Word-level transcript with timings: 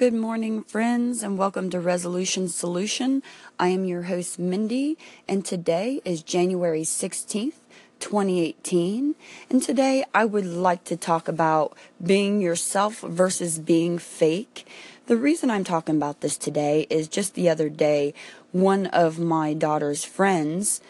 Good 0.00 0.14
morning, 0.14 0.62
friends, 0.62 1.22
and 1.22 1.36
welcome 1.36 1.68
to 1.68 1.78
Resolution 1.78 2.48
Solution. 2.48 3.22
I 3.58 3.68
am 3.68 3.84
your 3.84 4.04
host, 4.04 4.38
Mindy, 4.38 4.96
and 5.28 5.44
today 5.44 6.00
is 6.06 6.22
January 6.22 6.84
16th, 6.84 7.60
2018. 7.98 9.14
And 9.50 9.62
today 9.62 10.06
I 10.14 10.24
would 10.24 10.46
like 10.46 10.84
to 10.84 10.96
talk 10.96 11.28
about 11.28 11.76
being 12.02 12.40
yourself 12.40 13.00
versus 13.00 13.58
being 13.58 13.98
fake. 13.98 14.66
The 15.04 15.18
reason 15.18 15.50
I'm 15.50 15.64
talking 15.64 15.96
about 15.96 16.22
this 16.22 16.38
today 16.38 16.86
is 16.88 17.06
just 17.06 17.34
the 17.34 17.50
other 17.50 17.68
day, 17.68 18.14
one 18.52 18.86
of 18.86 19.18
my 19.18 19.52
daughter's 19.52 20.02
friends 20.02 20.80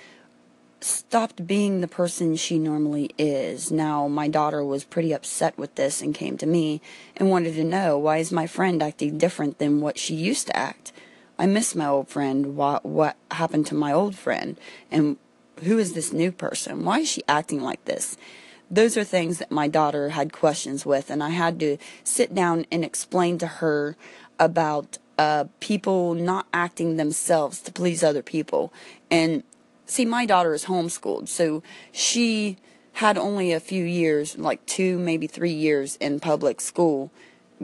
stopped 0.81 1.47
being 1.47 1.81
the 1.81 1.89
person 1.89 2.37
she 2.37 2.59
normally 2.59 3.11
is. 3.19 3.71
Now, 3.71 4.09
my 4.09 4.29
daughter 4.29 4.65
was 4.65 4.85
pretty 4.85 5.13
upset 5.13 5.57
with 5.59 5.75
this 5.75 6.01
and 6.01 6.15
came 6.15 6.37
to 6.39 6.47
me 6.47 6.81
and 7.17 7.31
wanted 7.31 7.55
to 7.55 7.65
know 7.65 7.99
why 7.99 8.19
is 8.19 8.33
my 8.33 8.47
friend 8.47 8.83
acting 8.83 9.19
different 9.19 9.59
than 9.59 9.81
what 9.81 9.99
she 9.99 10.15
used 10.15 10.47
to 10.47 10.57
act. 10.57 10.93
I 11.39 11.47
miss 11.47 11.75
my 11.75 11.87
old 11.87 12.09
friend. 12.09 12.57
What 12.57 12.85
what 12.85 13.17
happened 13.31 13.67
to 13.67 13.75
my 13.75 13.93
old 13.93 14.15
friend? 14.15 14.59
And 14.91 15.17
who 15.63 15.79
is 15.79 15.93
this 15.93 16.13
new 16.13 16.33
person? 16.33 16.85
Why 16.85 17.01
is 17.01 17.09
she 17.09 17.23
acting 17.29 17.61
like 17.61 17.85
this? 17.85 18.17
Those 18.71 18.97
are 18.97 19.05
things 19.05 19.39
that 19.39 19.51
my 19.51 19.67
daughter 19.67 20.11
had 20.11 20.33
questions 20.33 20.87
with, 20.87 21.11
and 21.11 21.23
I 21.23 21.31
had 21.31 21.59
to 21.61 21.77
sit 22.05 22.35
down 22.35 22.67
and 22.71 22.85
explain 22.85 23.39
to 23.39 23.47
her 23.47 23.97
about 24.39 24.99
uh, 25.19 25.45
people 25.61 26.15
not 26.15 26.47
acting 26.53 26.97
themselves 26.97 27.61
to 27.63 27.73
please 27.73 28.03
other 28.05 28.23
people. 28.23 28.73
And 29.11 29.43
see, 29.91 30.05
my 30.05 30.27
daughter 30.27 30.55
is 30.55 30.65
homeschooled, 30.67 31.29
so 31.29 31.63
she 31.93 32.57
had 32.95 33.17
only 33.17 33.53
a 33.53 33.61
few 33.61 33.85
years, 33.85 34.37
like 34.39 34.65
two, 34.67 34.99
maybe 34.99 35.27
three 35.27 35.53
years 35.53 35.97
in 35.97 36.21
public 36.21 36.61
school, 36.61 37.11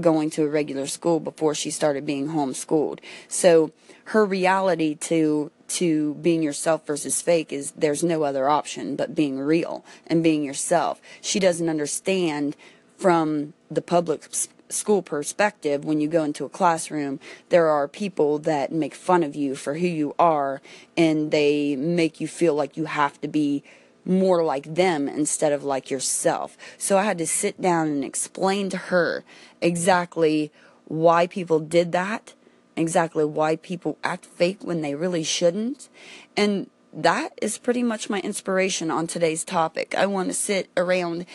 going 0.01 0.31
to 0.31 0.45
a 0.45 0.49
regular 0.49 0.87
school 0.87 1.21
before 1.21 1.55
she 1.55 1.71
started 1.71 2.05
being 2.05 2.29
homeschooled. 2.29 3.01
So 3.29 3.73
her 4.07 4.25
reality 4.25 4.95
to 4.95 5.51
to 5.69 6.15
being 6.15 6.45
yourself 6.45 6.87
versus 6.87 7.21
fake 7.21 7.53
is 7.53 7.73
there's 7.73 8.05
no 8.05 8.23
other 8.23 8.49
option 8.49 8.95
but 8.95 9.17
being 9.17 9.41
real 9.41 9.85
and 10.07 10.23
being 10.23 10.45
yourself. 10.45 11.01
She 11.21 11.41
doesn't 11.41 11.69
understand 11.69 12.55
from 12.97 13.53
the 13.69 13.83
public 13.83 14.23
school 14.69 15.03
perspective, 15.03 15.85
when 15.85 16.01
you 16.01 16.09
go 16.09 16.25
into 16.25 16.45
a 16.45 16.49
classroom, 16.49 17.21
there 17.49 17.69
are 17.69 17.89
people 17.89 18.39
that 18.41 18.73
make 18.73 18.95
fun 18.95 19.23
of 19.23 19.37
you 19.37 19.55
for 19.55 19.75
who 19.75 19.87
you 19.87 20.15
are 20.19 20.61
and 20.97 21.31
they 21.31 21.77
make 21.77 22.21
you 22.21 22.29
feel 22.29 22.55
like 22.55 22.77
you 22.77 22.87
have 22.87 23.21
to 23.21 23.29
be 23.29 23.63
more 24.05 24.45
like 24.45 24.75
them 24.75 25.09
instead 25.09 25.53
of 25.53 25.65
like 25.65 25.91
yourself. 25.91 26.57
So 26.79 26.97
I 26.97 27.03
had 27.03 27.19
to 27.19 27.27
sit 27.27 27.61
down 27.61 27.89
and 27.89 28.05
explain 28.05 28.71
to 28.71 28.77
her 28.77 29.25
exactly 29.61 30.53
why 30.87 31.27
people 31.27 31.59
did 31.59 31.93
that, 31.93 32.35
exactly 32.77 33.25
why 33.25 33.57
people 33.57 33.99
act 34.05 34.25
fake 34.25 34.59
when 34.63 34.81
they 34.81 34.95
really 34.95 35.25
shouldn't. 35.25 35.89
And 36.37 36.71
that 36.93 37.37
is 37.43 37.59
pretty 37.59 37.83
much 37.83 38.09
my 38.09 38.21
inspiration 38.21 38.91
on 38.91 39.07
today's 39.07 39.45
topic. 39.45 39.95
I 39.97 40.07
want 40.07 40.29
to 40.29 40.35
sit 40.35 40.69
around 40.77 41.27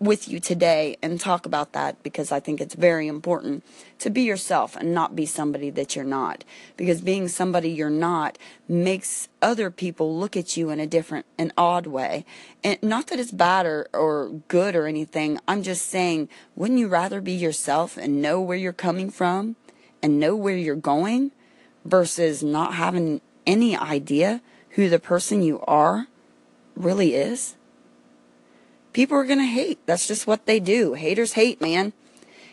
with 0.00 0.28
you 0.28 0.38
today 0.38 0.96
and 1.02 1.20
talk 1.20 1.44
about 1.44 1.72
that 1.72 2.02
because 2.02 2.30
I 2.30 2.38
think 2.38 2.60
it's 2.60 2.74
very 2.74 3.08
important 3.08 3.64
to 3.98 4.10
be 4.10 4.22
yourself 4.22 4.76
and 4.76 4.94
not 4.94 5.16
be 5.16 5.26
somebody 5.26 5.70
that 5.70 5.96
you're 5.96 6.04
not. 6.04 6.44
Because 6.76 7.00
being 7.00 7.28
somebody 7.28 7.70
you're 7.70 7.90
not 7.90 8.38
makes 8.68 9.28
other 9.42 9.70
people 9.70 10.16
look 10.16 10.36
at 10.36 10.56
you 10.56 10.70
in 10.70 10.78
a 10.78 10.86
different, 10.86 11.26
an 11.36 11.52
odd 11.58 11.86
way. 11.86 12.24
And 12.62 12.80
not 12.82 13.08
that 13.08 13.18
it's 13.18 13.32
bad 13.32 13.66
or, 13.66 13.88
or 13.92 14.40
good 14.48 14.76
or 14.76 14.86
anything. 14.86 15.40
I'm 15.48 15.62
just 15.62 15.86
saying, 15.86 16.28
wouldn't 16.54 16.78
you 16.78 16.88
rather 16.88 17.20
be 17.20 17.32
yourself 17.32 17.96
and 17.96 18.22
know 18.22 18.40
where 18.40 18.56
you're 18.56 18.72
coming 18.72 19.10
from 19.10 19.56
and 20.02 20.20
know 20.20 20.36
where 20.36 20.56
you're 20.56 20.76
going 20.76 21.32
versus 21.84 22.42
not 22.42 22.74
having 22.74 23.20
any 23.46 23.76
idea 23.76 24.42
who 24.70 24.88
the 24.88 25.00
person 25.00 25.42
you 25.42 25.60
are 25.66 26.06
really 26.76 27.14
is? 27.14 27.56
People 28.98 29.16
are 29.16 29.24
going 29.24 29.38
to 29.38 29.44
hate. 29.44 29.78
That's 29.86 30.08
just 30.08 30.26
what 30.26 30.46
they 30.46 30.58
do. 30.58 30.94
Haters 30.94 31.34
hate, 31.34 31.60
man. 31.60 31.92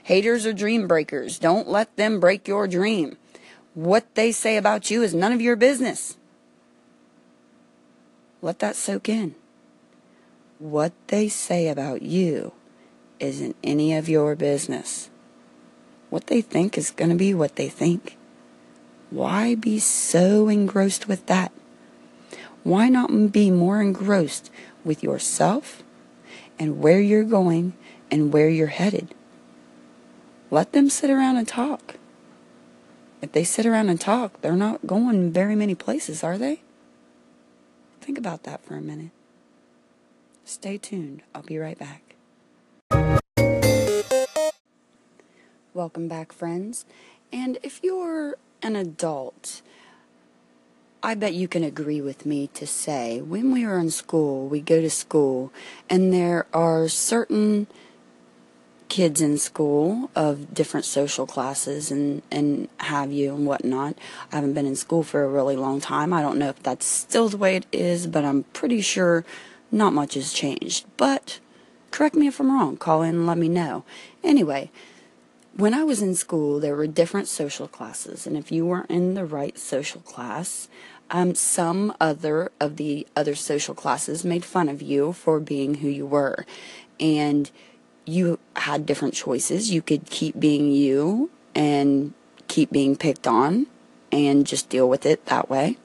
Haters 0.03 0.45
are 0.45 0.53
dream 0.53 0.87
breakers. 0.87 1.39
Don't 1.39 1.67
let 1.67 1.95
them 1.95 2.19
break 2.19 2.47
your 2.47 2.67
dream. 2.67 3.17
What 3.73 4.13
they 4.13 4.31
say 4.31 4.55
about 4.55 4.91
you 4.91 5.01
is 5.01 5.15
none 5.15 5.33
of 5.33 5.41
your 5.41 5.55
business. 5.55 6.17
Let 8.43 8.59
that 8.59 8.75
soak 8.75 9.09
in. 9.09 9.33
What 10.59 10.93
they 11.07 11.29
say 11.29 11.67
about 11.67 12.03
you 12.03 12.53
isn't 13.19 13.55
any 13.63 13.95
of 13.95 14.07
your 14.07 14.35
business. 14.35 15.09
What 16.11 16.27
they 16.27 16.41
think 16.41 16.77
is 16.77 16.91
going 16.91 17.09
to 17.09 17.15
be 17.15 17.33
what 17.33 17.55
they 17.55 17.69
think. 17.69 18.17
Why 19.09 19.55
be 19.55 19.79
so 19.79 20.47
engrossed 20.47 21.07
with 21.07 21.25
that? 21.25 21.51
Why 22.61 22.87
not 22.87 23.31
be 23.31 23.49
more 23.49 23.81
engrossed 23.81 24.51
with 24.83 25.01
yourself 25.01 25.81
and 26.59 26.79
where 26.79 26.99
you're 26.99 27.23
going 27.23 27.73
and 28.11 28.31
where 28.33 28.49
you're 28.49 28.67
headed. 28.67 29.13
Let 30.51 30.71
them 30.73 30.89
sit 30.89 31.09
around 31.09 31.37
and 31.37 31.47
talk. 31.47 31.95
If 33.21 33.31
they 33.31 33.43
sit 33.43 33.65
around 33.65 33.89
and 33.89 33.99
talk, 33.99 34.41
they're 34.41 34.53
not 34.53 34.85
going 34.85 35.31
very 35.31 35.55
many 35.55 35.75
places, 35.75 36.23
are 36.23 36.37
they? 36.37 36.61
Think 38.01 38.17
about 38.17 38.43
that 38.43 38.63
for 38.63 38.75
a 38.75 38.81
minute. 38.81 39.11
Stay 40.43 40.77
tuned. 40.77 41.23
I'll 41.33 41.41
be 41.41 41.57
right 41.57 41.77
back. 41.79 42.01
Welcome 45.73 46.07
back, 46.07 46.31
friends. 46.31 46.85
And 47.33 47.57
if 47.63 47.83
you're 47.83 48.37
an 48.61 48.75
adult, 48.75 49.61
I 51.05 51.13
bet 51.13 51.35
you 51.35 51.47
can 51.47 51.63
agree 51.63 52.01
with 52.01 52.25
me 52.25 52.47
to 52.55 52.65
say 52.65 53.21
when 53.21 53.51
we 53.51 53.63
are 53.63 53.77
in 53.77 53.91
school, 53.91 54.47
we 54.47 54.59
go 54.59 54.81
to 54.81 54.89
school, 54.89 55.53
and 55.87 56.11
there 56.11 56.47
are 56.51 56.87
certain 56.87 57.67
kids 58.89 59.21
in 59.21 59.37
school 59.37 60.09
of 60.15 60.51
different 60.51 60.83
social 60.83 61.27
classes 61.27 61.91
and, 61.91 62.23
and 62.31 62.69
have 62.77 63.11
you 63.11 63.35
and 63.35 63.45
whatnot. 63.45 63.99
I 64.31 64.37
haven't 64.37 64.55
been 64.55 64.65
in 64.65 64.75
school 64.75 65.03
for 65.03 65.23
a 65.23 65.29
really 65.29 65.55
long 65.55 65.79
time. 65.79 66.11
I 66.11 66.23
don't 66.23 66.39
know 66.39 66.49
if 66.49 66.63
that's 66.63 66.87
still 66.87 67.29
the 67.29 67.37
way 67.37 67.55
it 67.55 67.67
is, 67.71 68.07
but 68.07 68.25
I'm 68.25 68.41
pretty 68.45 68.81
sure 68.81 69.23
not 69.71 69.93
much 69.93 70.15
has 70.15 70.33
changed. 70.33 70.87
But 70.97 71.39
correct 71.91 72.15
me 72.15 72.25
if 72.25 72.39
I'm 72.39 72.51
wrong. 72.51 72.77
Call 72.77 73.03
in 73.03 73.13
and 73.13 73.27
let 73.27 73.37
me 73.37 73.47
know. 73.47 73.85
Anyway, 74.23 74.71
when 75.57 75.73
I 75.73 75.83
was 75.83 76.01
in 76.01 76.15
school, 76.15 76.59
there 76.59 76.75
were 76.75 76.87
different 76.87 77.29
social 77.29 77.67
classes, 77.67 78.27
and 78.27 78.35
if 78.35 78.51
you 78.51 78.65
weren't 78.65 78.91
in 78.91 79.13
the 79.13 79.23
right 79.23 79.57
social 79.57 80.01
class, 80.01 80.67
um, 81.11 81.35
some 81.35 81.93
other 81.99 82.51
of 82.59 82.77
the 82.77 83.07
other 83.15 83.35
social 83.35 83.75
classes 83.75 84.23
made 84.25 84.43
fun 84.43 84.69
of 84.69 84.81
you 84.81 85.13
for 85.13 85.39
being 85.39 85.75
who 85.75 85.87
you 85.87 86.05
were. 86.05 86.45
And 86.99 87.49
you 88.05 88.39
had 88.55 88.85
different 88.85 89.13
choices. 89.13 89.71
You 89.71 89.81
could 89.81 90.09
keep 90.09 90.39
being 90.39 90.71
you 90.71 91.29
and 91.53 92.13
keep 92.47 92.71
being 92.71 92.95
picked 92.95 93.27
on 93.27 93.67
and 94.11 94.45
just 94.45 94.69
deal 94.69 94.87
with 94.87 95.05
it 95.05 95.25
that 95.25 95.49
way. 95.49 95.77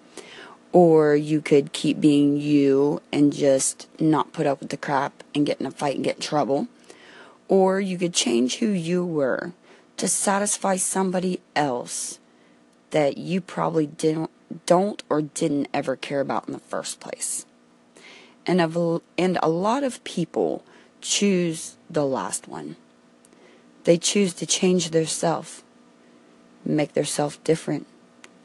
Or 0.73 1.17
you 1.17 1.41
could 1.41 1.73
keep 1.73 2.01
being 2.01 2.37
you 2.37 3.03
and 3.13 3.33
just 3.33 3.89
not 4.01 4.33
put 4.33 4.47
up 4.47 4.61
with 4.61 4.71
the 4.71 4.77
crap 4.77 5.25
and 5.35 5.45
get 5.45 5.61
in 5.61 5.67
a 5.67 5.71
fight 5.71 5.97
and 5.97 6.05
get 6.05 6.17
in 6.17 6.23
trouble. 6.23 6.69
Or 7.49 7.81
you 7.81 7.99
could 7.99 8.15
change 8.15 8.59
who 8.59 8.69
you 8.69 9.05
were 9.05 9.53
to 9.97 10.07
satisfy 10.07 10.77
somebody 10.77 11.41
else 11.57 12.21
that 12.91 13.19
you 13.19 13.41
probably 13.41 13.87
didn't 13.87 14.31
don't 14.67 15.03
or 15.09 15.23
didn't 15.23 15.69
ever 15.73 15.97
care 15.97 16.21
about 16.21 16.47
in 16.47 16.53
the 16.53 16.59
first 16.59 17.01
place. 17.01 17.47
And, 18.47 18.61
a, 18.61 19.01
and 19.17 19.39
a 19.43 19.49
lot 19.49 19.85
of 19.85 20.03
people 20.05 20.65
choose 21.01 21.77
the 21.89 22.05
last 22.05 22.49
one. 22.49 22.77
They 23.85 23.97
choose 23.97 24.35
to 24.35 24.47
change 24.47 24.91
their 24.91 25.07
self, 25.07 25.63
make 26.65 26.93
their 26.93 27.05
self 27.05 27.43
different, 27.45 27.87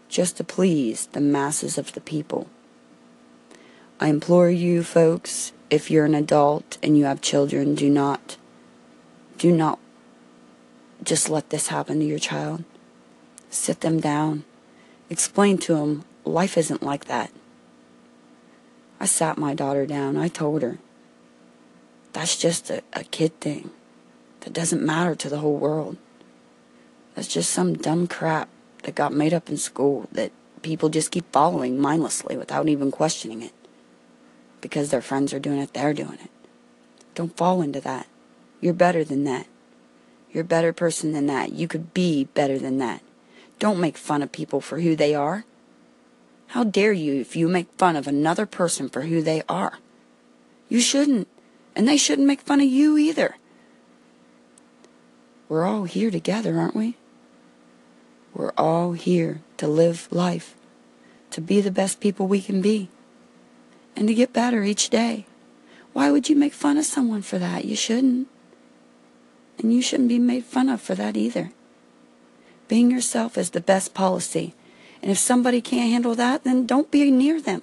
just 0.07 0.37
to 0.37 0.43
please 0.43 1.07
the 1.07 1.21
masses 1.21 1.77
of 1.77 1.93
the 1.93 2.01
people. 2.01 2.47
I 3.99 4.07
implore 4.07 4.49
you 4.49 4.83
folks, 4.83 5.53
if 5.69 5.89
you're 5.89 6.05
an 6.05 6.15
adult 6.15 6.77
and 6.83 6.97
you 6.97 7.05
have 7.05 7.21
children, 7.21 7.75
do 7.75 7.89
not, 7.89 8.37
do 9.37 9.51
not 9.51 9.79
just 11.03 11.29
let 11.29 11.49
this 11.49 11.67
happen 11.67 11.99
to 11.99 12.05
your 12.05 12.19
child. 12.19 12.63
Sit 13.49 13.81
them 13.81 13.99
down 13.99 14.43
explained 15.09 15.61
to 15.63 15.75
him 15.75 16.03
life 16.23 16.57
isn't 16.57 16.83
like 16.83 17.05
that. 17.05 17.31
I 18.99 19.05
sat 19.05 19.37
my 19.37 19.53
daughter 19.53 19.85
down. 19.85 20.17
I 20.17 20.27
told 20.27 20.61
her, 20.61 20.79
that's 22.13 22.37
just 22.37 22.69
a, 22.69 22.81
a 22.93 23.03
kid 23.03 23.39
thing. 23.39 23.71
That 24.41 24.53
doesn't 24.53 24.85
matter 24.85 25.15
to 25.15 25.29
the 25.29 25.39
whole 25.39 25.57
world. 25.57 25.97
That's 27.13 27.27
just 27.27 27.49
some 27.49 27.73
dumb 27.73 28.07
crap 28.07 28.49
that 28.83 28.95
got 28.95 29.13
made 29.13 29.33
up 29.33 29.49
in 29.49 29.57
school 29.57 30.07
that 30.11 30.31
people 30.61 30.89
just 30.89 31.11
keep 31.11 31.31
following 31.31 31.79
mindlessly 31.79 32.37
without 32.37 32.67
even 32.67 32.91
questioning 32.91 33.41
it. 33.41 33.53
Because 34.61 34.89
their 34.89 35.01
friends 35.01 35.33
are 35.33 35.39
doing 35.39 35.59
it, 35.59 35.73
they're 35.73 35.93
doing 35.93 36.19
it. 36.23 36.31
Don't 37.13 37.35
fall 37.37 37.61
into 37.61 37.79
that. 37.81 38.07
You're 38.61 38.73
better 38.73 39.03
than 39.03 39.23
that. 39.25 39.47
You're 40.31 40.43
a 40.43 40.47
better 40.47 40.73
person 40.73 41.13
than 41.13 41.27
that. 41.27 41.53
You 41.53 41.67
could 41.67 41.93
be 41.93 42.25
better 42.25 42.57
than 42.57 42.77
that. 42.79 43.01
Don't 43.59 43.79
make 43.79 43.97
fun 43.97 44.21
of 44.21 44.31
people 44.31 44.61
for 44.61 44.79
who 44.79 44.95
they 44.95 45.15
are. 45.15 45.45
How 46.47 46.63
dare 46.63 46.93
you 46.93 47.19
if 47.19 47.35
you 47.35 47.47
make 47.47 47.71
fun 47.77 47.95
of 47.95 48.07
another 48.07 48.45
person 48.45 48.89
for 48.89 49.03
who 49.03 49.21
they 49.21 49.43
are? 49.47 49.79
You 50.69 50.79
shouldn't. 50.79 51.27
And 51.75 51.87
they 51.87 51.97
shouldn't 51.97 52.27
make 52.27 52.41
fun 52.41 52.61
of 52.61 52.67
you 52.67 52.97
either. 52.97 53.35
We're 55.49 55.65
all 55.65 55.83
here 55.83 56.09
together, 56.09 56.57
aren't 56.57 56.75
we? 56.75 56.95
We're 58.33 58.53
all 58.57 58.93
here 58.93 59.41
to 59.57 59.67
live 59.67 60.07
life, 60.11 60.55
to 61.31 61.41
be 61.41 61.61
the 61.61 61.71
best 61.71 61.99
people 61.99 62.27
we 62.27 62.41
can 62.41 62.61
be, 62.61 62.89
and 63.95 64.07
to 64.07 64.13
get 64.13 64.33
better 64.33 64.63
each 64.63 64.89
day. 64.89 65.25
Why 65.93 66.11
would 66.11 66.27
you 66.27 66.35
make 66.35 66.53
fun 66.53 66.77
of 66.77 66.85
someone 66.85 67.21
for 67.21 67.39
that? 67.39 67.63
You 67.63 67.75
shouldn't. 67.75 68.27
And 69.57 69.73
you 69.73 69.81
shouldn't 69.81 70.09
be 70.09 70.19
made 70.19 70.43
fun 70.43 70.67
of 70.67 70.81
for 70.81 70.95
that 70.95 71.15
either. 71.15 71.51
Being 72.67 72.89
yourself 72.89 73.37
is 73.37 73.51
the 73.51 73.61
best 73.61 73.93
policy. 73.93 74.53
And 75.01 75.11
if 75.11 75.17
somebody 75.17 75.61
can't 75.61 75.91
handle 75.91 76.15
that, 76.15 76.43
then 76.43 76.65
don't 76.65 76.89
be 76.89 77.11
near 77.11 77.39
them. 77.39 77.61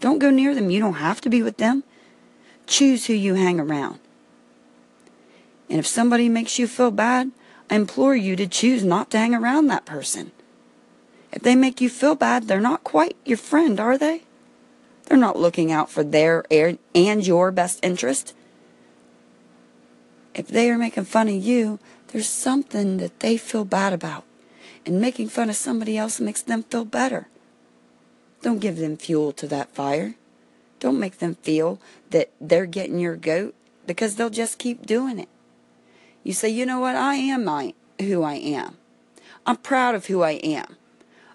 Don't 0.00 0.18
go 0.18 0.30
near 0.30 0.54
them. 0.54 0.70
You 0.70 0.80
don't 0.80 0.94
have 0.94 1.20
to 1.22 1.30
be 1.30 1.42
with 1.42 1.56
them. 1.56 1.82
Choose 2.66 3.06
who 3.06 3.14
you 3.14 3.34
hang 3.34 3.58
around. 3.58 3.98
And 5.68 5.78
if 5.78 5.86
somebody 5.86 6.28
makes 6.28 6.58
you 6.58 6.68
feel 6.68 6.90
bad, 6.90 7.32
I 7.70 7.76
implore 7.76 8.14
you 8.14 8.36
to 8.36 8.46
choose 8.46 8.84
not 8.84 9.10
to 9.10 9.18
hang 9.18 9.34
around 9.34 9.66
that 9.66 9.86
person. 9.86 10.30
If 11.32 11.42
they 11.42 11.56
make 11.56 11.80
you 11.80 11.88
feel 11.88 12.14
bad, 12.14 12.46
they're 12.46 12.60
not 12.60 12.84
quite 12.84 13.16
your 13.24 13.38
friend, 13.38 13.80
are 13.80 13.98
they? 13.98 14.22
They're 15.06 15.18
not 15.18 15.38
looking 15.38 15.72
out 15.72 15.90
for 15.90 16.04
their 16.04 16.44
and 16.50 17.26
your 17.26 17.50
best 17.50 17.80
interest. 17.82 18.34
If 20.34 20.46
they 20.46 20.70
are 20.70 20.78
making 20.78 21.04
fun 21.04 21.28
of 21.28 21.34
you, 21.34 21.80
there's 22.08 22.28
something 22.28 22.98
that 22.98 23.20
they 23.20 23.36
feel 23.36 23.64
bad 23.64 23.92
about. 23.92 24.24
And 24.86 25.00
making 25.00 25.28
fun 25.28 25.48
of 25.48 25.56
somebody 25.56 25.96
else 25.96 26.20
makes 26.20 26.42
them 26.42 26.62
feel 26.64 26.84
better. 26.84 27.28
Don't 28.42 28.58
give 28.58 28.76
them 28.76 28.96
fuel 28.96 29.32
to 29.32 29.46
that 29.48 29.74
fire. 29.74 30.14
Don't 30.78 31.00
make 31.00 31.18
them 31.18 31.36
feel 31.36 31.80
that 32.10 32.30
they're 32.40 32.66
getting 32.66 32.98
your 32.98 33.16
goat 33.16 33.54
because 33.86 34.16
they'll 34.16 34.28
just 34.28 34.58
keep 34.58 34.84
doing 34.84 35.18
it. 35.18 35.28
You 36.22 36.34
say, 36.34 36.50
you 36.50 36.66
know 36.66 36.80
what? 36.80 36.96
I 36.96 37.14
am 37.14 37.44
my, 37.44 37.72
who 37.98 38.22
I 38.22 38.34
am. 38.34 38.76
I'm 39.46 39.56
proud 39.56 39.94
of 39.94 40.06
who 40.06 40.22
I 40.22 40.32
am. 40.32 40.76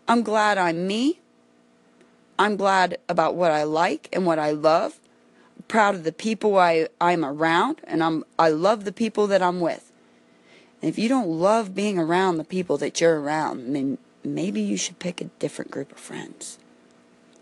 I'm 0.07 0.23
glad 0.23 0.57
I'm 0.57 0.87
me. 0.87 1.19
I'm 2.37 2.55
glad 2.55 2.97
about 3.07 3.35
what 3.35 3.51
I 3.51 3.63
like 3.63 4.09
and 4.13 4.25
what 4.25 4.39
I 4.39 4.51
love. 4.51 4.99
I'm 5.57 5.63
proud 5.63 5.95
of 5.95 6.03
the 6.03 6.11
people 6.11 6.57
I, 6.57 6.87
I'm 7.01 7.25
around, 7.25 7.81
and 7.83 8.03
I'm, 8.03 8.23
I 8.37 8.49
love 8.49 8.85
the 8.85 8.91
people 8.91 9.27
that 9.27 9.41
I'm 9.41 9.59
with. 9.59 9.88
And 10.81 10.89
if 10.89 10.97
you 10.97 11.09
don't 11.09 11.27
love 11.27 11.75
being 11.75 11.99
around 11.99 12.37
the 12.37 12.43
people 12.43 12.77
that 12.77 13.01
you're 13.01 13.19
around, 13.19 13.75
then 13.75 13.97
maybe 14.23 14.61
you 14.61 14.77
should 14.77 14.99
pick 14.99 15.21
a 15.21 15.25
different 15.39 15.71
group 15.71 15.91
of 15.91 15.97
friends. 15.97 16.57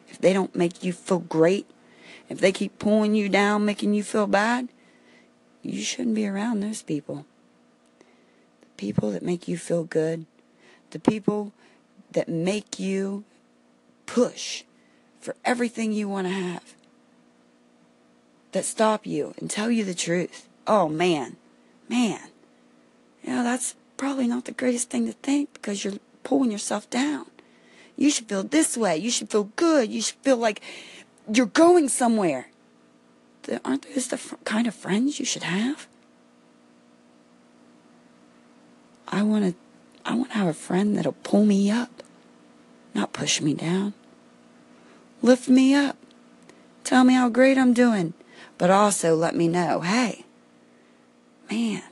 If 0.10 0.20
they 0.20 0.34
don't 0.34 0.56
make 0.56 0.84
you 0.84 0.94
feel 0.94 1.20
great, 1.20 1.70
if 2.30 2.40
they 2.40 2.52
keep 2.52 2.80
pulling 2.80 3.16
you 3.16 3.30
down, 3.30 3.66
making 3.66 3.94
you 3.94 4.04
feel 4.04 4.28
bad, 4.28 4.70
you 5.62 5.82
shouldn't 5.82 6.16
be 6.16 6.28
around 6.28 6.60
those 6.62 6.82
people 6.82 7.26
The 8.62 8.68
people 8.78 9.12
that 9.12 9.24
make 9.24 9.48
you 9.48 9.58
feel 9.58 9.84
good, 9.84 10.26
the 10.92 11.00
people 11.00 11.54
that 12.12 12.30
make 12.30 12.80
you 12.80 13.24
push 14.06 14.64
for 15.20 15.36
everything 15.44 15.92
you 15.92 16.08
want 16.08 16.28
to 16.28 16.34
have, 16.34 16.74
that 18.54 18.66
stop 18.66 19.06
you 19.06 19.34
and 19.38 19.50
tell 19.50 19.70
you 19.70 19.84
the 19.84 19.94
truth. 19.94 20.48
Oh 20.66 20.88
man, 20.88 21.36
man, 21.90 22.30
you 23.28 23.34
know, 23.34 23.44
that's 23.44 23.76
probably 23.98 24.26
not 24.26 24.46
the 24.46 24.54
greatest 24.54 24.90
thing 24.90 25.06
to 25.06 25.12
think 25.12 25.52
because 25.54 25.84
you're 25.84 26.00
pulling 26.24 26.50
yourself 26.50 26.90
down. 26.90 27.26
You 27.98 28.10
should 28.10 28.30
feel 28.30 28.44
this 28.44 28.78
way. 28.78 28.96
You 28.96 29.12
should 29.12 29.30
feel 29.30 29.52
good. 29.56 29.92
You 29.92 30.02
should 30.02 30.16
feel 30.22 30.38
like 30.38 30.62
you're 31.32 31.46
going 31.46 31.90
somewhere. 31.90 32.48
Aren't 33.66 33.94
those 33.94 34.08
the 34.08 34.20
kind 34.46 34.66
of 34.66 34.74
friends 34.74 35.20
you 35.20 35.26
should 35.26 35.44
have? 35.44 35.88
I 39.10 39.24
want 39.24 39.46
to 39.46 39.56
I 40.06 40.16
want 40.16 40.32
to 40.32 40.38
have 40.38 40.48
a 40.48 40.54
friend 40.54 40.98
that'll 40.98 41.12
pull 41.12 41.44
me 41.44 41.70
up, 41.70 42.04
not 42.94 43.12
push 43.12 43.42
me 43.42 43.54
down. 43.54 43.94
Lift 45.22 45.50
me 45.50 45.74
up. 45.74 45.98
Tell 46.86 47.04
me 47.04 47.16
how 47.16 47.28
great 47.28 47.58
I'm 47.58 47.74
doing, 47.74 48.14
but 48.58 48.70
also 48.70 49.16
let 49.16 49.36
me 49.36 49.50
know, 49.50 49.82
hey, 49.82 50.24
man, 51.52 51.84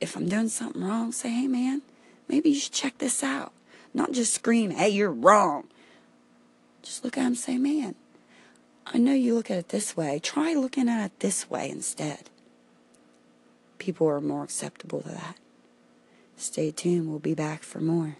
if, 0.00 0.16
I'm 0.16 0.28
doing 0.28 0.48
something 0.48 0.82
wrong, 0.82 1.12
say, 1.12 1.30
hey, 1.30 1.46
man, 1.46 1.82
maybe 2.28 2.50
you 2.50 2.56
should 2.56 2.72
check 2.72 2.98
this 2.98 3.22
out. 3.22 3.52
Not 3.94 4.12
just 4.12 4.34
scream, 4.34 4.70
hey, 4.70 4.88
you're 4.90 5.12
wrong. 5.12 5.68
Just 6.82 7.04
look 7.04 7.16
at 7.16 7.22
him 7.22 7.26
and 7.28 7.38
say, 7.38 7.58
man, 7.58 7.94
I 8.86 8.98
know 8.98 9.12
you 9.12 9.34
look 9.34 9.50
at 9.50 9.58
it 9.58 9.68
this 9.68 9.96
way. 9.96 10.18
Try 10.18 10.54
looking 10.54 10.88
at 10.88 11.04
it 11.06 11.20
this 11.20 11.50
way 11.50 11.70
instead. 11.70 12.30
People 13.78 14.08
are 14.08 14.20
more 14.20 14.44
acceptable 14.44 15.02
to 15.02 15.08
that. 15.08 15.36
Stay 16.36 16.70
tuned, 16.70 17.08
we'll 17.08 17.18
be 17.18 17.34
back 17.34 17.62
for 17.62 17.80
more. 17.80 18.16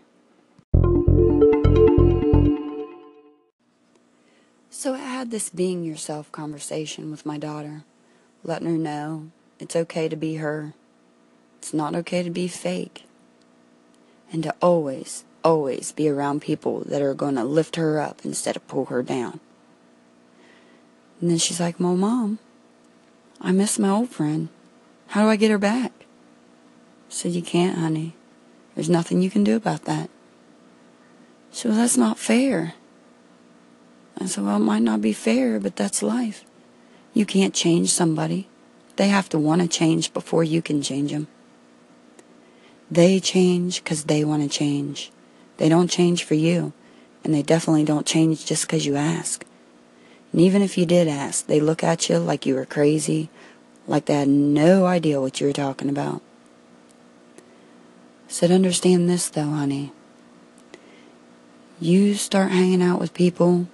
So 4.71 4.95
I 4.95 4.99
had 4.99 5.31
this 5.31 5.51
being 5.51 5.85
yourself 5.85 6.31
conversation 6.31 7.11
with 7.11 7.27
my 7.27 7.39
daughter, 7.39 7.85
letting 8.45 8.69
her 8.69 8.79
know 8.79 9.31
it's 9.59 9.75
okay 9.75 10.09
to 10.09 10.17
be 10.17 10.37
her. 10.37 10.75
It's 11.58 11.75
not 11.75 11.94
okay 11.94 12.22
to 12.22 12.31
be 12.31 12.49
fake. 12.49 13.05
And 14.32 14.43
to 14.43 14.55
always, 14.60 15.25
always 15.43 15.93
be 15.93 16.08
around 16.08 16.43
people 16.43 16.81
that 16.87 17.02
are 17.02 17.14
going 17.14 17.34
to 17.37 17.44
lift 17.44 17.76
her 17.76 18.00
up 18.00 18.20
instead 18.25 18.56
of 18.56 18.66
pull 18.69 18.87
her 18.87 19.02
down. 19.02 19.40
And 21.20 21.31
then 21.31 21.38
she's 21.38 21.60
like, 21.60 21.81
Well, 21.81 21.96
Mom, 21.96 22.38
I 23.40 23.52
miss 23.52 23.78
my 23.78 23.88
old 23.88 24.10
friend. 24.10 24.49
How 25.08 25.22
do 25.22 25.28
I 25.28 25.37
get 25.37 25.50
her 25.50 25.58
back? 25.58 25.93
said, 27.08 27.32
You 27.32 27.43
can't, 27.43 27.78
honey. 27.78 28.14
There's 28.75 28.90
nothing 28.90 29.22
you 29.22 29.31
can 29.31 29.43
do 29.44 29.56
about 29.56 29.84
that. 29.84 30.10
She 31.50 31.62
said, 31.62 31.70
Well, 31.70 31.81
that's 31.81 31.96
not 31.96 32.19
fair. 32.19 32.75
I 34.19 34.26
said, 34.26 34.44
Well, 34.44 34.56
it 34.56 34.60
might 34.60 34.82
not 34.82 35.00
be 35.00 35.12
fair, 35.12 35.58
but 35.58 35.76
that's 35.76 36.02
life. 36.02 36.44
You 37.14 37.25
can't 37.25 37.55
change 37.55 37.90
somebody. 37.90 38.48
They 38.96 39.08
have 39.08 39.29
to 39.31 39.38
want 39.38 39.62
to 39.62 39.69
change 39.69 40.12
before 40.12 40.44
you 40.44 40.60
can 40.60 40.82
change 40.82 41.12
them. 41.12 41.29
They 42.91 43.21
change 43.21 43.83
because 43.83 44.05
they 44.05 44.25
want 44.25 44.43
to 44.43 44.49
change. 44.49 45.13
They 45.59 45.69
don't 45.69 45.91
change 45.91 46.25
for 46.25 46.35
you, 46.35 46.73
and 47.23 47.35
they 47.35 47.43
definitely 47.43 47.85
don't 47.85 48.07
change 48.07 48.47
just 48.47 48.67
because 48.67 48.87
you 48.87 48.97
ask. 48.97 49.45
And 50.33 50.41
even 50.41 50.63
if 50.63 50.79
you 50.79 50.87
did 50.87 51.09
ask, 51.09 51.47
they 51.47 51.61
look 51.61 51.83
at 51.83 52.09
you 52.09 52.19
like 52.19 52.47
you 52.47 52.55
were 52.55 52.65
crazy, 52.65 53.29
like 53.87 54.07
they 54.07 54.15
had 54.15 54.29
no 54.29 54.87
idea 54.87 55.21
what 55.21 55.41
you 55.41 55.47
were 55.47 55.53
talking 55.53 55.89
about. 55.89 56.23
Said, 58.29 58.51
understand 58.51 59.09
this 59.09 59.29
though, 59.29 59.51
honey. 59.51 59.93
You 61.81 62.15
start 62.15 62.51
hanging 62.51 62.83
out 62.83 63.01
with 63.01 63.15
people 63.15 63.69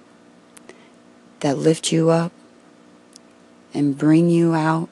that 1.41 1.57
lift 1.57 1.91
you 1.91 2.09
up 2.09 2.31
and 3.73 3.97
bring 3.97 4.29
you 4.29 4.53
out 4.53 4.89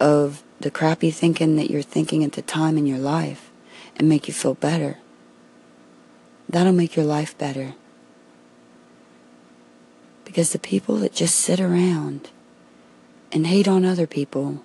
of 0.00 0.42
the 0.60 0.70
crappy 0.70 1.10
thinking 1.10 1.56
that 1.56 1.70
you're 1.70 1.82
thinking 1.82 2.24
at 2.24 2.32
the 2.32 2.42
time 2.42 2.76
in 2.76 2.86
your 2.86 2.98
life 2.98 3.50
and 3.96 4.08
make 4.08 4.26
you 4.26 4.34
feel 4.34 4.54
better. 4.54 4.98
That'll 6.48 6.72
make 6.72 6.96
your 6.96 7.04
life 7.04 7.36
better. 7.38 7.74
Because 10.24 10.52
the 10.52 10.58
people 10.58 10.96
that 10.96 11.14
just 11.14 11.36
sit 11.36 11.60
around 11.60 12.30
and 13.30 13.46
hate 13.46 13.68
on 13.68 13.84
other 13.84 14.06
people 14.06 14.64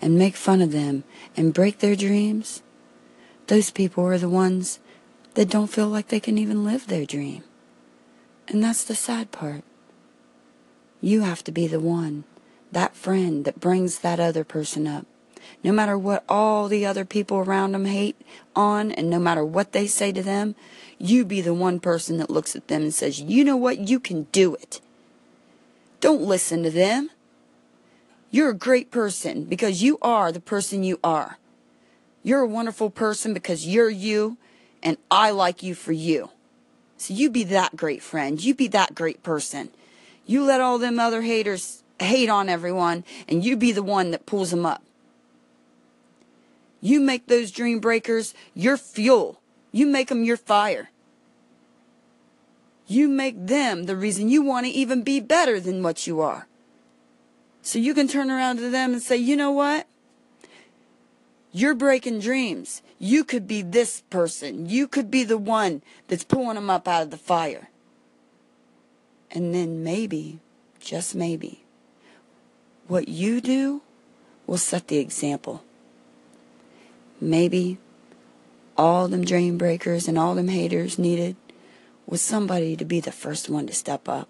and 0.00 0.18
make 0.18 0.36
fun 0.36 0.60
of 0.60 0.72
them 0.72 1.04
and 1.36 1.54
break 1.54 1.78
their 1.78 1.96
dreams, 1.96 2.62
those 3.46 3.70
people 3.70 4.04
are 4.04 4.18
the 4.18 4.28
ones 4.28 4.80
that 5.34 5.48
don't 5.48 5.68
feel 5.68 5.88
like 5.88 6.08
they 6.08 6.20
can 6.20 6.38
even 6.38 6.64
live 6.64 6.86
their 6.86 7.06
dream. 7.06 7.42
And 8.48 8.62
that's 8.62 8.84
the 8.84 8.94
sad 8.94 9.32
part. 9.32 9.62
You 11.00 11.22
have 11.22 11.42
to 11.44 11.52
be 11.52 11.66
the 11.66 11.80
one, 11.80 12.24
that 12.70 12.94
friend 12.94 13.44
that 13.44 13.60
brings 13.60 14.00
that 14.00 14.20
other 14.20 14.44
person 14.44 14.86
up. 14.86 15.06
No 15.62 15.72
matter 15.72 15.96
what 15.96 16.24
all 16.28 16.68
the 16.68 16.84
other 16.86 17.04
people 17.04 17.38
around 17.38 17.72
them 17.72 17.84
hate 17.84 18.20
on, 18.54 18.92
and 18.92 19.08
no 19.08 19.18
matter 19.18 19.44
what 19.44 19.72
they 19.72 19.86
say 19.86 20.12
to 20.12 20.22
them, 20.22 20.54
you 20.98 21.24
be 21.24 21.40
the 21.40 21.54
one 21.54 21.80
person 21.80 22.18
that 22.18 22.30
looks 22.30 22.54
at 22.54 22.68
them 22.68 22.82
and 22.82 22.94
says, 22.94 23.20
You 23.20 23.44
know 23.44 23.56
what? 23.56 23.88
You 23.88 24.00
can 24.00 24.24
do 24.32 24.54
it. 24.54 24.80
Don't 26.00 26.22
listen 26.22 26.62
to 26.62 26.70
them. 26.70 27.10
You're 28.30 28.50
a 28.50 28.54
great 28.54 28.90
person 28.90 29.44
because 29.44 29.82
you 29.82 29.98
are 30.00 30.32
the 30.32 30.40
person 30.40 30.82
you 30.82 30.98
are. 31.04 31.38
You're 32.22 32.40
a 32.40 32.46
wonderful 32.46 32.90
person 32.90 33.34
because 33.34 33.66
you're 33.66 33.90
you, 33.90 34.38
and 34.82 34.96
I 35.10 35.30
like 35.30 35.62
you 35.62 35.74
for 35.74 35.92
you. 35.92 36.30
So 36.96 37.14
you 37.14 37.30
be 37.30 37.44
that 37.44 37.76
great 37.76 38.02
friend. 38.02 38.42
You 38.42 38.54
be 38.54 38.68
that 38.68 38.94
great 38.94 39.22
person. 39.22 39.70
You 40.24 40.44
let 40.44 40.60
all 40.60 40.78
them 40.78 41.00
other 41.00 41.22
haters 41.22 41.82
hate 41.98 42.28
on 42.28 42.48
everyone, 42.48 43.04
and 43.28 43.44
you 43.44 43.56
be 43.56 43.72
the 43.72 43.82
one 43.82 44.12
that 44.12 44.26
pulls 44.26 44.50
them 44.50 44.64
up. 44.64 44.82
You 46.82 47.00
make 47.00 47.28
those 47.28 47.52
dream 47.52 47.78
breakers 47.78 48.34
your 48.52 48.76
fuel. 48.76 49.40
You 49.70 49.86
make 49.86 50.08
them 50.08 50.24
your 50.24 50.36
fire. 50.36 50.90
You 52.86 53.08
make 53.08 53.46
them 53.46 53.84
the 53.84 53.96
reason 53.96 54.28
you 54.28 54.42
want 54.42 54.66
to 54.66 54.72
even 54.72 55.02
be 55.02 55.20
better 55.20 55.60
than 55.60 55.82
what 55.82 56.06
you 56.06 56.20
are. 56.20 56.48
So 57.62 57.78
you 57.78 57.94
can 57.94 58.08
turn 58.08 58.30
around 58.30 58.56
to 58.56 58.68
them 58.68 58.92
and 58.92 59.00
say, 59.00 59.16
you 59.16 59.36
know 59.36 59.52
what? 59.52 59.86
You're 61.52 61.74
breaking 61.74 62.18
dreams. 62.18 62.82
You 62.98 63.22
could 63.22 63.46
be 63.46 63.62
this 63.62 64.02
person. 64.10 64.68
You 64.68 64.88
could 64.88 65.10
be 65.10 65.22
the 65.22 65.38
one 65.38 65.82
that's 66.08 66.24
pulling 66.24 66.56
them 66.56 66.68
up 66.68 66.88
out 66.88 67.02
of 67.02 67.10
the 67.10 67.16
fire. 67.16 67.68
And 69.30 69.54
then 69.54 69.84
maybe, 69.84 70.40
just 70.80 71.14
maybe, 71.14 71.62
what 72.88 73.08
you 73.08 73.40
do 73.40 73.82
will 74.46 74.58
set 74.58 74.88
the 74.88 74.98
example. 74.98 75.62
Maybe 77.22 77.78
all 78.76 79.06
them 79.06 79.24
dream 79.24 79.56
breakers 79.56 80.08
and 80.08 80.18
all 80.18 80.34
them 80.34 80.48
haters 80.48 80.98
needed 80.98 81.36
was 82.04 82.20
somebody 82.20 82.74
to 82.74 82.84
be 82.84 82.98
the 82.98 83.12
first 83.12 83.48
one 83.48 83.68
to 83.68 83.72
step 83.72 84.08
up. 84.08 84.28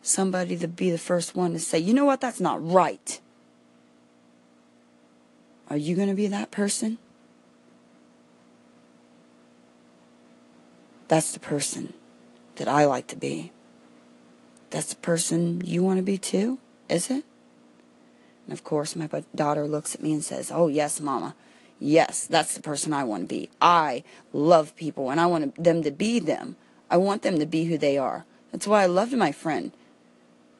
Somebody 0.00 0.56
to 0.56 0.68
be 0.68 0.92
the 0.92 0.98
first 0.98 1.34
one 1.34 1.52
to 1.52 1.58
say, 1.58 1.80
you 1.80 1.92
know 1.92 2.04
what, 2.04 2.20
that's 2.20 2.38
not 2.38 2.64
right. 2.64 3.20
Are 5.68 5.76
you 5.76 5.96
going 5.96 6.08
to 6.08 6.14
be 6.14 6.28
that 6.28 6.52
person? 6.52 6.98
That's 11.08 11.32
the 11.32 11.40
person 11.40 11.94
that 12.56 12.68
I 12.68 12.84
like 12.84 13.08
to 13.08 13.16
be. 13.16 13.50
That's 14.70 14.90
the 14.94 15.00
person 15.00 15.62
you 15.64 15.82
want 15.82 15.98
to 15.98 16.04
be 16.04 16.16
too, 16.16 16.60
is 16.88 17.10
it? 17.10 17.24
And 18.46 18.52
of 18.52 18.64
course, 18.64 18.94
my 18.94 19.08
daughter 19.34 19.66
looks 19.66 19.94
at 19.94 20.02
me 20.02 20.12
and 20.12 20.24
says, 20.24 20.50
Oh, 20.52 20.68
yes, 20.68 21.00
Mama. 21.00 21.34
Yes, 21.80 22.26
that's 22.26 22.54
the 22.54 22.62
person 22.62 22.92
I 22.92 23.04
want 23.04 23.24
to 23.24 23.34
be. 23.34 23.50
I 23.60 24.04
love 24.32 24.76
people 24.76 25.10
and 25.10 25.20
I 25.20 25.26
want 25.26 25.62
them 25.62 25.82
to 25.82 25.90
be 25.90 26.18
them. 26.18 26.56
I 26.90 26.96
want 26.96 27.22
them 27.22 27.38
to 27.38 27.46
be 27.46 27.64
who 27.64 27.76
they 27.76 27.98
are. 27.98 28.24
That's 28.52 28.66
why 28.66 28.82
I 28.82 28.86
loved 28.86 29.12
my 29.12 29.32
friend. 29.32 29.72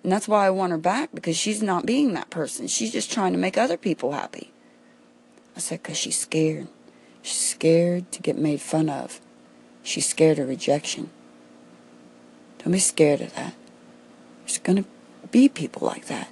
And 0.02 0.12
that's 0.12 0.28
why 0.28 0.46
I 0.46 0.50
want 0.50 0.72
her 0.72 0.78
back 0.78 1.10
because 1.14 1.36
she's 1.36 1.62
not 1.62 1.86
being 1.86 2.12
that 2.12 2.30
person. 2.30 2.66
She's 2.66 2.92
just 2.92 3.12
trying 3.12 3.32
to 3.32 3.38
make 3.38 3.56
other 3.56 3.76
people 3.76 4.12
happy. 4.12 4.52
I 5.56 5.60
said, 5.60 5.82
because 5.82 5.96
she's 5.96 6.18
scared. 6.18 6.68
She's 7.22 7.40
scared 7.40 8.10
to 8.12 8.20
get 8.20 8.36
made 8.36 8.60
fun 8.60 8.90
of. 8.90 9.20
She's 9.82 10.06
scared 10.06 10.38
of 10.38 10.48
rejection. 10.48 11.10
Don't 12.58 12.72
be 12.72 12.78
scared 12.78 13.20
of 13.20 13.34
that. 13.34 13.54
There's 14.40 14.58
going 14.58 14.82
to 14.82 14.88
be 15.30 15.48
people 15.48 15.86
like 15.86 16.06
that. 16.06 16.28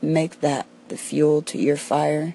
Make 0.00 0.40
that 0.40 0.66
the 0.88 0.96
fuel 0.96 1.42
to 1.42 1.58
your 1.58 1.76
fire 1.76 2.34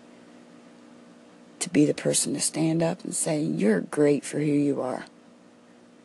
to 1.60 1.70
be 1.70 1.86
the 1.86 1.94
person 1.94 2.34
to 2.34 2.42
stand 2.42 2.84
up 2.84 3.04
and 3.04 3.16
say, 3.16 3.42
You're 3.42 3.82
great 3.82 4.26
for 4.26 4.40
who 4.40 4.46
you 4.46 4.82
are. 4.82 5.06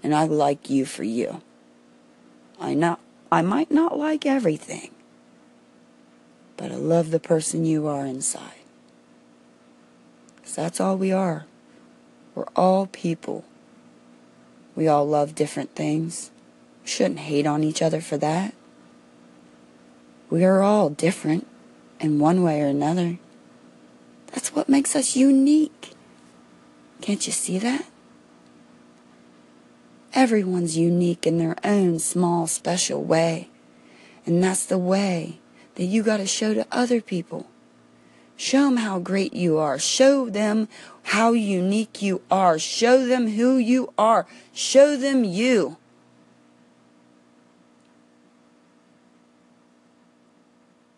And 0.02 0.14
I 0.14 0.24
like 0.24 0.70
you 0.70 0.86
for 0.86 1.02
you. 1.02 1.42
I 2.60 2.74
not 2.74 3.00
I 3.30 3.42
might 3.42 3.70
not 3.70 3.98
like 3.98 4.24
everything, 4.24 4.90
but 6.56 6.72
I 6.72 6.76
love 6.76 7.10
the 7.10 7.20
person 7.20 7.64
you 7.64 7.86
are 7.88 8.06
inside. 8.06 8.62
Because 10.36 10.54
that's 10.54 10.80
all 10.80 10.96
we 10.96 11.12
are. 11.12 11.44
We're 12.34 12.46
all 12.54 12.86
people. 12.86 13.44
We 14.74 14.86
all 14.86 15.06
love 15.06 15.34
different 15.34 15.74
things. 15.74 16.30
We 16.84 16.88
shouldn't 16.88 17.20
hate 17.20 17.46
on 17.46 17.64
each 17.64 17.82
other 17.82 18.00
for 18.00 18.16
that. 18.18 18.54
We 20.30 20.44
are 20.44 20.62
all 20.62 20.90
different 20.90 21.47
in 22.00 22.18
one 22.18 22.42
way 22.42 22.61
or 22.61 22.66
another. 22.66 23.18
That's 24.28 24.54
what 24.54 24.68
makes 24.68 24.94
us 24.94 25.16
unique. 25.16 25.94
Can't 27.00 27.26
you 27.26 27.32
see 27.32 27.58
that? 27.58 27.87
Everyone's 30.12 30.76
unique 30.76 31.26
in 31.26 31.38
their 31.38 31.56
own 31.64 31.99
small, 31.99 32.47
special 32.47 33.02
way. 33.02 33.49
And 34.26 34.42
that's 34.42 34.66
the 34.66 34.78
way 34.78 35.38
that 35.76 35.85
you 35.85 36.02
got 36.02 36.18
to 36.18 36.26
show 36.26 36.52
to 36.54 36.66
other 36.70 37.00
people. 37.00 37.47
Show 38.37 38.64
them 38.64 38.76
how 38.78 38.99
great 38.99 39.32
you 39.32 39.58
are. 39.58 39.78
Show 39.78 40.28
them 40.28 40.68
how 41.04 41.32
unique 41.32 42.02
you 42.02 42.20
are. 42.30 42.58
Show 42.58 43.06
them 43.06 43.30
who 43.30 43.56
you 43.56 43.92
are. 43.97 44.26
Show 44.52 44.97
them 44.97 45.25
you. 45.25 45.76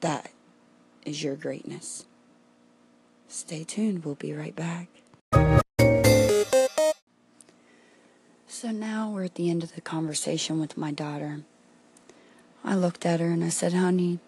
That 0.00 0.30
is 1.04 1.22
your 1.22 1.36
greatness. 1.36 2.06
Stay 3.28 3.64
tuned, 3.64 4.04
we'll 4.04 4.14
be 4.14 4.32
right 4.32 4.56
back. 4.56 4.88
So 8.48 8.70
now 8.70 9.10
we're 9.10 9.24
at 9.24 9.36
the 9.36 9.48
end 9.50 9.62
of 9.62 9.74
the 9.74 9.80
conversation 9.80 10.60
with 10.60 10.76
my 10.76 10.90
daughter. 10.90 11.42
I 12.64 12.74
looked 12.74 13.06
at 13.06 13.20
her 13.20 13.30
and 13.30 13.44
I 13.44 13.48
said, 13.48 13.72
honey, 13.72 14.18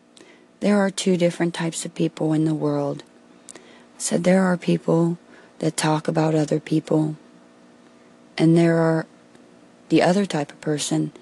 there 0.61 0.79
are 0.79 0.91
two 0.91 1.17
different 1.17 1.55
types 1.55 1.85
of 1.85 1.95
people 1.95 2.33
in 2.33 2.45
the 2.45 2.55
world. 2.55 3.02
I 3.55 3.59
said, 3.99 4.25
there 4.25 4.45
are 4.45 4.57
people 4.57 5.19
that 5.59 5.76
talk 5.76 6.09
about 6.09 6.35
other 6.35 6.61
people, 6.61 7.17
and 8.38 8.57
there 8.57 8.79
are 8.79 9.07
the 9.88 10.02
other 10.02 10.25
type 10.25 10.50
of 10.50 10.61
person 10.61 11.12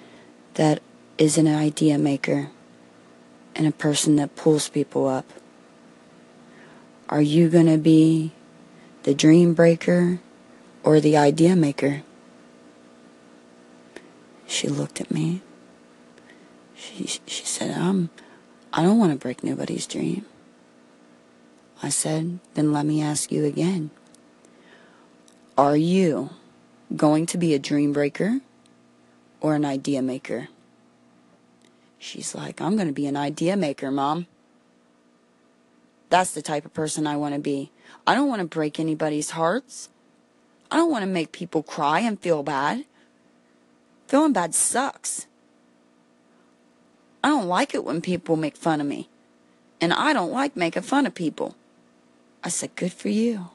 that 0.55 0.81
is 1.19 1.37
an 1.37 1.49
idea 1.49 1.99
maker 1.99 2.51
and 3.55 3.67
a 3.67 3.73
person 3.73 4.17
that 4.17 4.37
pulls 4.37 4.69
people 4.69 5.07
up. 5.09 5.27
Are 7.09 7.23
you 7.23 7.49
going 7.49 7.67
to 7.67 7.79
be 7.79 8.33
the 9.03 9.15
dream 9.15 9.55
breaker 9.55 10.21
or 10.83 11.01
the 11.01 11.17
idea 11.17 11.57
maker? 11.57 12.03
She 14.47 14.69
looked 14.69 15.01
at 15.01 15.11
me. 15.11 15.43
She, 16.75 17.07
she 17.27 17.45
said, 17.45 17.77
um, 17.77 18.11
I 18.73 18.83
don't 18.83 18.99
want 18.99 19.13
to 19.13 19.19
break 19.19 19.43
nobody's 19.43 19.87
dream. 19.87 20.25
I 21.83 21.89
said, 21.89 22.39
then 22.55 22.73
let 22.73 22.87
me 22.87 23.03
ask 23.03 23.33
you 23.33 23.45
again. 23.45 23.91
Are 25.57 25.77
you 25.77 26.31
going 26.95 27.27
to 27.27 27.39
be 27.39 27.55
a 27.55 27.59
dream 27.59 27.93
breaker 27.93 28.41
or 29.41 29.55
an 29.55 29.65
idea 29.65 30.03
maker? 30.03 30.49
She's 32.03 32.35
like, 32.35 32.63
I'm 32.63 32.77
going 32.77 32.89
to 32.89 32.95
be 32.95 33.07
an 33.07 33.17
idea 33.17 33.59
maker, 33.59 33.91
Mom. 33.91 34.27
That's 36.09 36.33
the 36.33 36.41
type 36.41 36.65
of 36.65 36.73
person 36.73 37.07
I 37.07 37.19
want 37.19 37.35
to 37.35 37.41
be. 37.41 37.71
I 38.07 38.15
don't 38.15 38.29
want 38.29 38.41
to 38.41 38.47
break 38.47 38.81
anybody's 38.81 39.31
hearts. 39.31 39.91
I 40.71 40.77
don't 40.77 40.91
want 40.91 41.03
to 41.03 41.07
make 41.07 41.31
people 41.31 41.63
cry 41.63 42.01
and 42.01 42.19
feel 42.19 42.43
bad. 42.43 42.87
Feeling 44.09 44.33
bad 44.33 44.55
sucks. 44.55 45.27
I 47.23 47.29
don't 47.29 47.47
like 47.47 47.75
it 47.75 47.85
when 47.85 48.01
people 48.01 48.35
make 48.35 48.57
fun 48.57 48.81
of 48.81 48.87
me. 48.87 49.11
And 49.79 49.93
I 49.93 50.15
don't 50.15 50.33
like 50.33 50.57
making 50.57 50.83
fun 50.83 51.05
of 51.05 51.15
people. 51.15 51.55
I 52.43 52.49
said, 52.49 52.75
Good 52.77 52.95
for 52.95 53.11
you. 53.11 53.51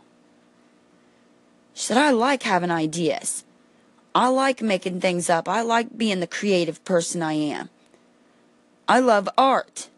She 1.74 1.86
said, 1.88 1.98
I 1.98 2.12
like 2.12 2.44
having 2.44 2.72
ideas. 2.72 3.44
I 4.14 4.28
like 4.28 4.62
making 4.62 5.02
things 5.02 5.32
up. 5.32 5.50
I 5.50 5.62
like 5.62 5.98
being 5.98 6.20
the 6.20 6.28
creative 6.28 6.86
person 6.86 7.24
I 7.24 7.34
am. 7.34 7.70
I 8.88 9.00
love 9.00 9.27
art. 9.38 9.89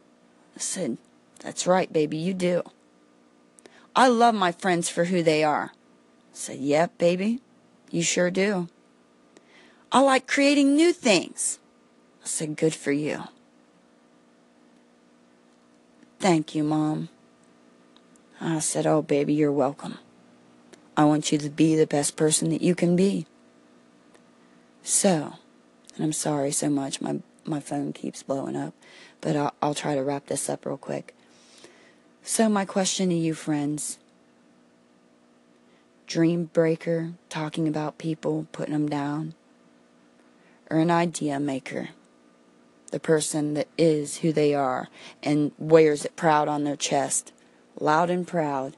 I 0.55 0.59
said, 0.59 0.97
that's 1.39 1.67
right, 1.67 1.91
baby, 1.91 2.17
you 2.17 2.33
do. 2.33 2.63
I 3.95 4.07
love 4.07 4.35
my 4.35 4.51
friends 4.51 4.89
for 4.89 5.05
who 5.05 5.23
they 5.23 5.43
are. 5.43 5.71
I 5.73 6.33
said, 6.33 6.59
Yep, 6.59 6.97
baby, 6.97 7.41
you 7.89 8.03
sure 8.03 8.29
do. 8.29 8.67
I 9.91 10.01
like 10.01 10.27
creating 10.27 10.75
new 10.75 10.93
things. 10.93 11.59
I 12.23 12.27
said, 12.27 12.55
Good 12.55 12.75
for 12.75 12.91
you. 12.91 13.23
Thank 16.19 16.53
you, 16.53 16.63
Mom. 16.63 17.09
I 18.39 18.59
said, 18.59 18.85
Oh, 18.85 19.01
baby, 19.01 19.33
you're 19.33 19.51
welcome. 19.51 19.97
I 20.95 21.05
want 21.05 21.31
you 21.31 21.37
to 21.39 21.49
be 21.49 21.75
the 21.75 21.87
best 21.87 22.15
person 22.15 22.49
that 22.49 22.61
you 22.61 22.75
can 22.75 22.95
be. 22.95 23.25
So, 24.83 25.33
and 25.95 26.03
I'm 26.03 26.13
sorry 26.13 26.51
so 26.51 26.69
much, 26.69 27.01
my, 27.01 27.19
my 27.47 27.59
phone 27.59 27.93
keeps 27.93 28.23
blowing 28.23 28.55
up, 28.55 28.73
but 29.21 29.35
I'll, 29.35 29.53
I'll 29.61 29.73
try 29.73 29.95
to 29.95 30.03
wrap 30.03 30.27
this 30.27 30.49
up 30.49 30.65
real 30.65 30.77
quick. 30.77 31.15
So, 32.23 32.49
my 32.49 32.65
question 32.65 33.09
to 33.09 33.15
you, 33.15 33.33
friends 33.33 33.99
dream 36.07 36.45
breaker, 36.45 37.11
talking 37.29 37.67
about 37.67 37.97
people, 37.97 38.47
putting 38.53 38.73
them 38.73 38.87
down, 38.87 39.33
or 40.69 40.79
an 40.79 40.89
idea 40.89 41.39
maker, 41.39 41.89
the 42.91 42.99
person 42.99 43.53
that 43.53 43.67
is 43.77 44.17
who 44.17 44.31
they 44.31 44.53
are 44.53 44.87
and 45.21 45.51
wears 45.57 46.05
it 46.05 46.15
proud 46.15 46.47
on 46.47 46.63
their 46.63 46.77
chest, 46.77 47.33
loud 47.79 48.09
and 48.09 48.25
proud, 48.25 48.77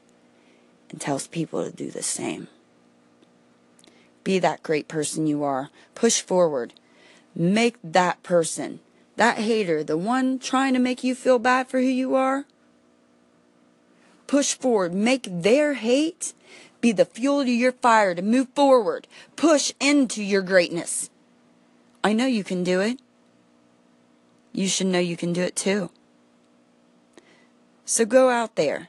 and 0.90 1.00
tells 1.00 1.28
people 1.28 1.64
to 1.64 1.70
do 1.70 1.90
the 1.90 2.02
same. 2.02 2.48
Be 4.24 4.38
that 4.40 4.62
great 4.62 4.88
person 4.88 5.26
you 5.26 5.42
are. 5.44 5.70
Push 5.94 6.20
forward. 6.20 6.74
Make 7.34 7.76
that 7.84 8.22
person, 8.22 8.80
that 9.16 9.38
hater, 9.38 9.82
the 9.84 9.96
one 9.96 10.38
trying 10.38 10.74
to 10.74 10.80
make 10.80 11.04
you 11.04 11.14
feel 11.14 11.38
bad 11.38 11.68
for 11.68 11.80
who 11.80 11.86
you 11.86 12.14
are 12.14 12.44
Push 14.30 14.54
forward. 14.54 14.94
Make 14.94 15.26
their 15.28 15.74
hate 15.74 16.34
be 16.80 16.92
the 16.92 17.04
fuel 17.04 17.44
to 17.44 17.50
your 17.50 17.72
fire 17.72 18.14
to 18.14 18.22
move 18.22 18.46
forward. 18.54 19.08
Push 19.34 19.72
into 19.80 20.22
your 20.22 20.40
greatness. 20.40 21.10
I 22.04 22.12
know 22.12 22.26
you 22.26 22.44
can 22.44 22.62
do 22.62 22.80
it. 22.80 23.00
You 24.52 24.68
should 24.68 24.86
know 24.86 25.00
you 25.00 25.16
can 25.16 25.32
do 25.32 25.42
it 25.42 25.56
too. 25.56 25.90
So 27.84 28.04
go 28.04 28.30
out 28.30 28.54
there. 28.54 28.88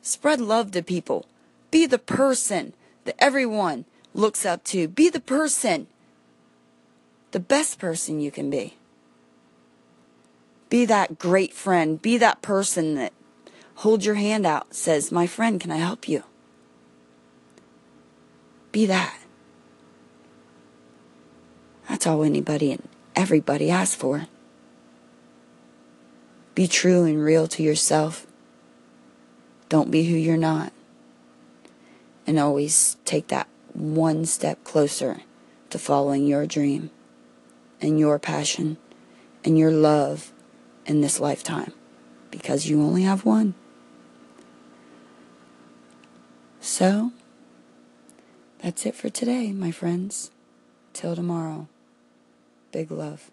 Spread 0.00 0.40
love 0.40 0.70
to 0.70 0.80
people. 0.84 1.26
Be 1.72 1.84
the 1.84 1.98
person 1.98 2.72
that 3.02 3.16
everyone 3.18 3.84
looks 4.14 4.46
up 4.46 4.62
to. 4.66 4.86
Be 4.86 5.10
the 5.10 5.18
person, 5.18 5.88
the 7.36 7.40
best 7.40 7.78
person 7.78 8.18
you 8.18 8.30
can 8.30 8.48
be. 8.48 8.78
Be 10.70 10.86
that 10.86 11.18
great 11.18 11.52
friend. 11.52 12.00
Be 12.00 12.16
that 12.16 12.40
person 12.40 12.94
that 12.94 13.12
holds 13.74 14.06
your 14.06 14.14
hand 14.14 14.46
out, 14.46 14.72
says, 14.72 15.12
My 15.12 15.26
friend, 15.26 15.60
can 15.60 15.70
I 15.70 15.76
help 15.76 16.08
you? 16.08 16.24
Be 18.72 18.86
that. 18.86 19.18
That's 21.90 22.06
all 22.06 22.24
anybody 22.24 22.72
and 22.72 22.88
everybody 23.14 23.70
asks 23.70 23.94
for. 23.94 24.28
Be 26.54 26.66
true 26.66 27.04
and 27.04 27.22
real 27.22 27.46
to 27.48 27.62
yourself. 27.62 28.26
Don't 29.68 29.90
be 29.90 30.04
who 30.04 30.16
you're 30.16 30.38
not. 30.38 30.72
And 32.26 32.38
always 32.38 32.96
take 33.04 33.26
that 33.26 33.46
one 33.74 34.24
step 34.24 34.64
closer 34.64 35.18
to 35.68 35.78
following 35.78 36.26
your 36.26 36.46
dream 36.46 36.88
and 37.80 37.98
your 37.98 38.18
passion 38.18 38.76
and 39.44 39.58
your 39.58 39.70
love 39.70 40.32
in 40.84 41.00
this 41.00 41.20
lifetime 41.20 41.72
because 42.30 42.68
you 42.68 42.80
only 42.82 43.02
have 43.02 43.24
one. 43.24 43.54
So, 46.60 47.12
that's 48.58 48.86
it 48.86 48.94
for 48.94 49.08
today, 49.08 49.52
my 49.52 49.70
friends. 49.70 50.30
Till 50.92 51.14
tomorrow. 51.14 51.68
Big 52.72 52.90
love. 52.90 53.30